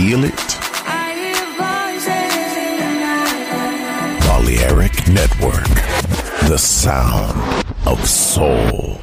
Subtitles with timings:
[0.00, 0.58] Feel it?
[4.24, 5.68] Balearic Network,
[6.48, 8.98] the sound of soul.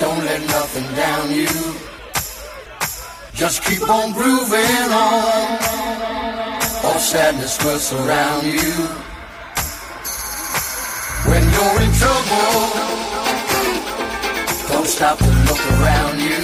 [0.00, 1.48] Let nothing down you.
[3.34, 5.58] Just keep on grooving on.
[6.84, 8.72] All sadness will surround you.
[11.30, 12.52] When you're in trouble,
[14.68, 16.42] don't stop to look around you.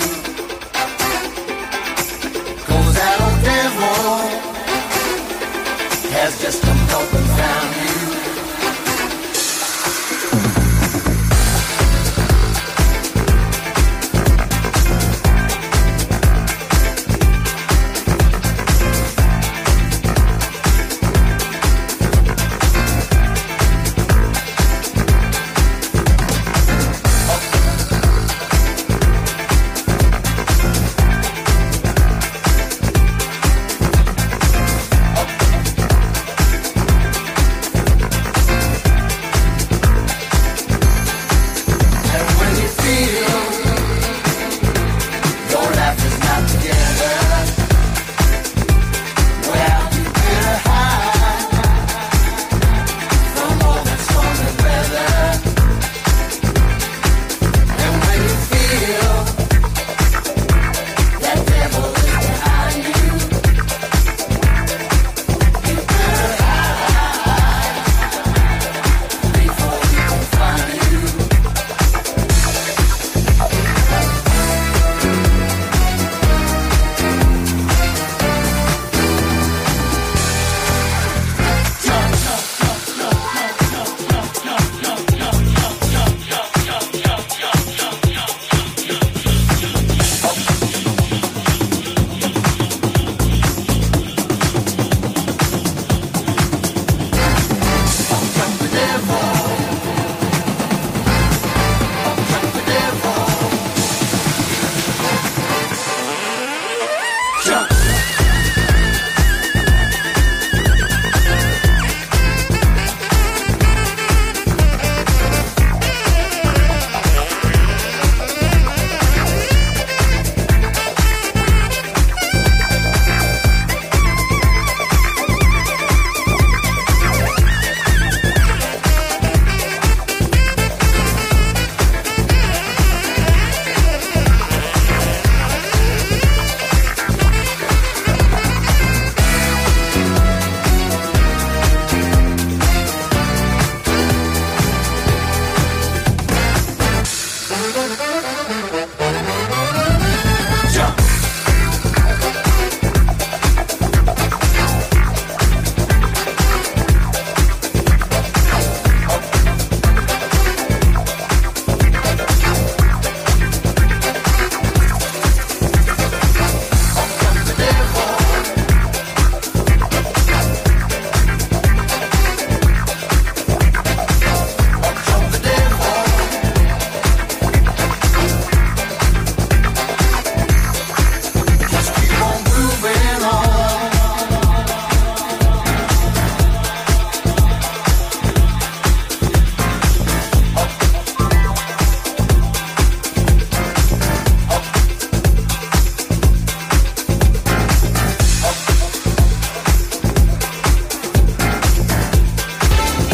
[2.68, 4.52] Cause that old devil
[6.16, 7.11] has just come up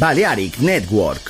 [0.00, 1.29] Balearic Network.